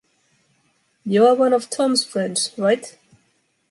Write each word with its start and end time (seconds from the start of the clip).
You 1.05 1.27
are 1.27 1.35
one 1.35 1.53
of 1.53 1.69
Tom’s 1.69 2.03
friends, 2.03 2.49
right? 2.57 2.97